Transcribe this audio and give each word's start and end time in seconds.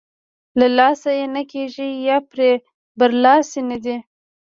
له 0.59 0.67
لاسه 0.77 1.09
یې 1.17 1.25
نه 1.35 1.43
کېږي 1.51 1.89
یا 2.07 2.17
پرې 2.31 2.49
برلاسۍ 2.99 3.61
نه 3.69 3.77
دی. 3.83 3.95